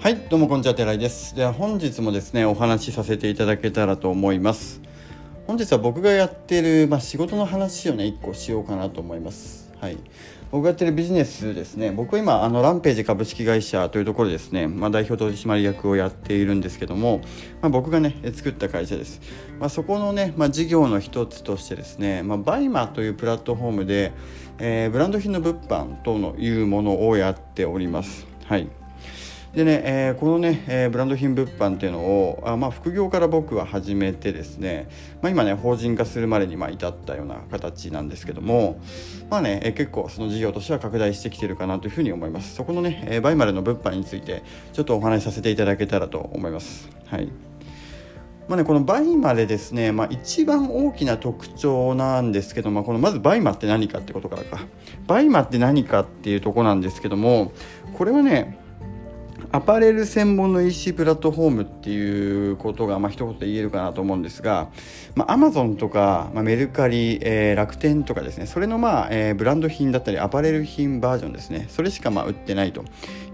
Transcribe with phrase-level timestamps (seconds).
[0.00, 1.34] はいどうもこんにちは寺井です。
[1.34, 4.80] では本日もですねお話しさせていただけたらと思います。
[5.46, 9.70] 本日は僕がやってる、まあ、仕事の話をね1個しようかなと思います。
[9.78, 9.98] はい。
[10.50, 11.92] 僕がやってるビジネスですね。
[11.92, 17.20] 僕は今あのランページ株式会社というところですね、まあ、代表取締役をやっているんですけども、
[17.60, 19.20] まあ、僕がね作った会社です、
[19.58, 24.12] まあ、そこのね、まあ、事業の一つとしてですね、まあ、バイマというプラットフォームで、
[24.58, 28.26] えー、ブランド品の物販というものをやっております。
[28.46, 28.79] はい。
[29.54, 34.88] でね、えー、このね、えー、ブランド品物販っていうのをあ、まあ、副業から僕は始めてですね、
[35.22, 38.80] まあ、今ね法人化するまでにまあ至ったような形なんですけども
[39.28, 42.54] まあね、えー、結構その事業としては拡大してきてるかなというふうに思います。
[42.54, 46.88] そこのね、えー、バイマの物販についてちょっとお話しさせていただけたらと思います。
[47.06, 47.28] はい。
[48.48, 54.66] まあね、このバイマでですね、まあ、一番大きな特徴なんですけど、まあ、このまずバイマって何かってことからか。
[55.06, 57.52] バイマって何かっていうとこなんですけども
[57.96, 58.59] これはね
[59.52, 64.68] アパレル専門の EC プラットフォームっていうことが、まあ一言で言えるかなと思うんですが、
[65.16, 72.84] まあ、Amazon とか、まあ、メルカリ、えー、楽天とかですねそれの、まあえー、ブランド品だったりアパレル品バージョンですねそれしかまあ売ってないと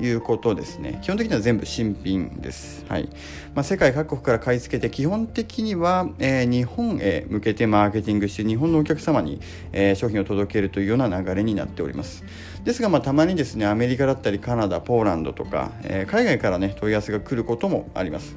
[0.00, 1.00] いうことですね。
[1.02, 3.08] 基本的には全部新品です、はい。
[3.54, 9.40] まあ、世界各国から買い付けて基本的には、えー、日本へ向けてマーケティングして日本のお客様に、
[9.72, 12.24] えー、商品を届けるというような流れになっております。
[12.64, 18.36] ですが、まあ、たまにですねアメリカだったりカナダポーランドとか、えー海外からね問い合わせが来ることもあります。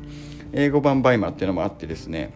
[0.53, 2.31] 英語版バイマっていうのもあってですね、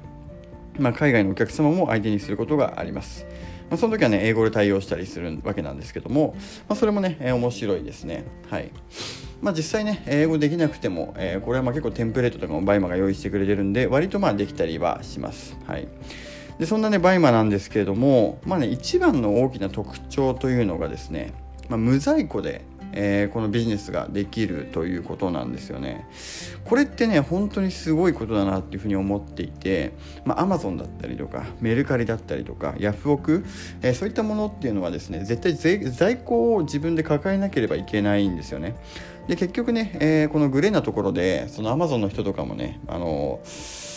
[0.78, 3.26] まあ、海外のお客様も相手にすることがあります。
[3.70, 6.36] まあ、その時はね英語で対応したりするわけなんですけども、
[6.68, 8.26] まあ、それもね、面白いですね。
[8.50, 8.70] はい。
[9.42, 15.58] まあ、実際ね英語できなくても、えー、これはまあ結構テンプレートとかもバイマが用意してくれてるんで割とまあできたりはします。
[15.66, 15.88] はい。
[16.60, 21.34] でそんなねバイマなんですけれどもまあね一番の大きな特徴というのがですね、
[21.70, 26.08] まあ、無在庫でえー、このビジネスができるということなんですよね。
[26.66, 29.94] これってね本当にすごいことだなっていうふうに思っていて、
[30.26, 33.46] まあ、Amazon だったりとかメルカリだったりとかヤフオク、
[33.82, 38.76] えー、そういったものっていうのはですね絶対在庫を自分で抱えなければいけないんですよね。
[39.28, 43.91] で結局ね、えー、このグレーなところでその Amazon の人とかもねあのー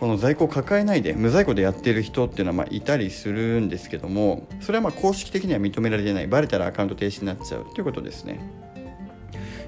[0.00, 8.40] この在庫を抱えないで無在庫でやってる人っていうのはまいたりするんですけどもそれはま公式的には認められてないバレたらアカウント停止になっちゃうということですね。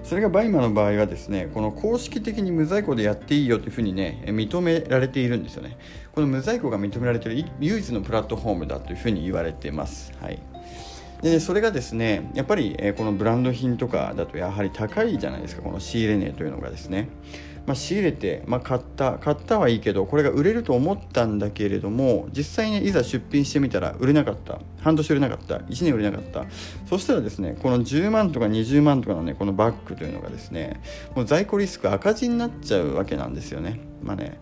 [0.02, 5.76] それがバイマの場合はですねこの公式的に無在庫でやっていいよというふうにね認められているんですよね。
[6.14, 10.12] この無在庫が認められている唯一のプラットフォームだというふうに言われています。
[10.20, 10.38] はい。
[11.20, 17.08] でそれがですねやっぱり、このブランド品とかだとやはり高いじゃないですかこの仕入れ値というのがですね。
[17.66, 24.60] まあ、仕入れて、まあ、買った買ったはいいけどこれが売れると思ったんだけれども実際にいざ出品してみたら売れなかった。
[24.80, 25.58] 半年売れなかった。
[25.58, 26.44] 1年売れなかった。
[26.86, 30.80] そしたらですねこの10万とか20万とかのねこのバッグというのがですね
[31.14, 33.80] もう在庫リスク赤字になっちゃうわけなんですよね。
[34.02, 34.40] まあね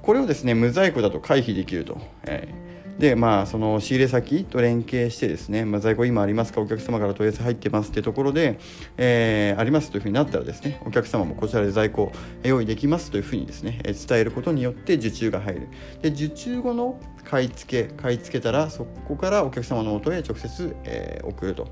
[0.00, 8.58] これをですね無在庫だと回避できると、えーでまあその仕入れ先と連携してですね、まあ、在庫今ありますかお客様から問い合わせ入ってますってところで、
[8.96, 15.68] えー、ありますというふうになったらですねお客様もこちらで在庫用意できますというふうにですね伝えることによって受注が入る。
[16.02, 21.64] で受注後の買い付け買い付けたらそこからお客様の元へ直接、えー、送ると、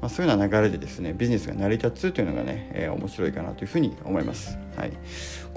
[0.00, 4.92] まあ、そういうような流れでですねビジネスが成り立つというのがね、えー、面白いかなというふうに思います、はい、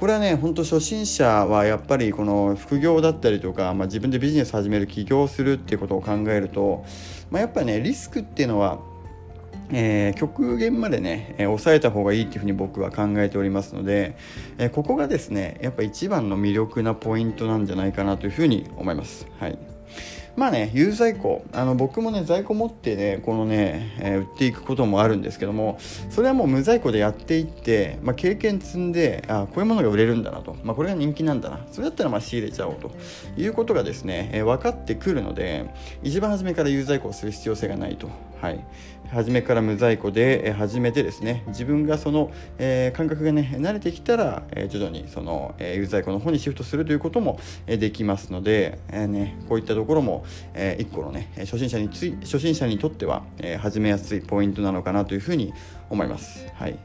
[0.02, 6.84] これはね本当初心者はやっぱりこの副業だったりとか、まあ、自分でビジネス始める起業するっていうことを考えると、
[7.30, 8.80] まあ、やっぱねリスクっていうのは
[9.74, 14.18] えー、極限までね、えー、抑えた方がいいっていうふうに僕は考えておりますので、
[14.58, 19.28] えー、ここがですねやっぱ一番の魅力なポイントなんじゃないかなというふうに思います。
[19.40, 19.58] はい
[20.36, 21.44] まあね、有在庫。
[21.54, 25.78] あの僕もね在庫持ってねこのね、えー、売っていくこともあるんですけども
[26.10, 31.60] それはもう無在庫でやっていって、まあ、経験積んであこういうものが売れるんだなと、まあ、これが人気なんだな。
[31.72, 32.92] それだったらまあ仕入れちゃおうと。
[33.38, 35.70] いうことがですね、えー、分かってくるので
[36.04, 38.10] 一番初めから有在庫をする必要性がないと。
[38.42, 38.66] はい、
[39.12, 41.44] 初めから無在庫で始めてですね。
[41.50, 55.54] 自分がその、えー、感覚がね慣れてきたら、えー、徐々にその、えー、有在庫の方にシフトするということも、えー、できますので、えーね、こういったところも、えー、一個のね初心者につい初心者にとっては、えー、始めやすいポイントなのかなというふうに
[55.92, 56.48] 思います。
[56.56, 56.80] はい、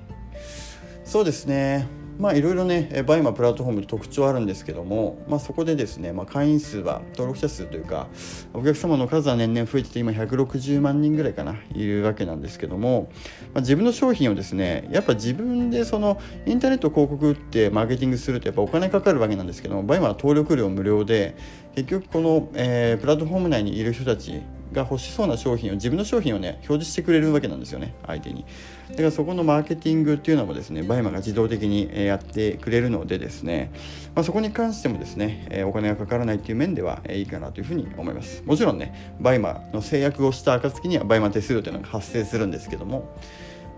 [1.06, 2.05] そうですね。
[2.18, 8.08] まあいろいろねバイマプラットフォーム特徴あるんですけども、まあ、そこでですね、まあ、会員数は登録者数というか
[8.54, 13.10] お客様の数は年々増えてて今160万人ぐらいかないるわけなんですけども、
[13.52, 21.36] まあ、自分の商品をですねやっぱ自分でそのインターネット広告ってマーケティングするとやっぱお金かかるわけなんですけどもバイマは登録料無料で
[21.74, 24.40] 結局この、えー、プラットフォーム内にいる人たち
[24.76, 28.44] が欲しそうな商品を自分の商品をね表示してくれるわけなんですよね相手に
[28.90, 33.72] だからそこのマーケティングっていうのもですねバイマが自動的にやってくれるのでですね、
[34.14, 43.08] まあ、そこに関してもですねお金がかからないっていう面ではいいかなというふうに思いますもちろんね BUYMAの成約をした暁には BUYMA手数料というのが発生するんですけども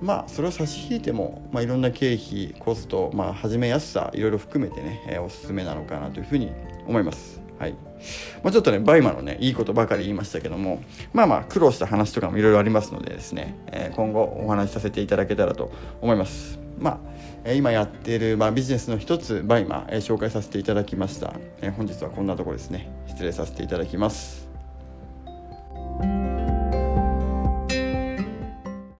[0.00, 6.52] まあそれを差し引いても、まあ、いろんな経費コスト、まあ、始めやすさいろいろ含めてね、おすすめなのかなというふうに
[6.86, 7.37] 思います。
[7.58, 7.72] はい
[8.42, 10.82] まあ、ちょっとね BUYMAのねいいことばかり言いましたけども
[11.12, 16.58] まあまあ苦労した話とかもいろいろありますのでですね、えー、今後お話しさせていただけたらと思います。
[16.78, 17.00] ま
[17.44, 24.47] あ、今やっている、まあ、ビジネスの一つ BUYMA、えー、紹介させていただきました、えー、本日はこんなところですね失礼させていただきます。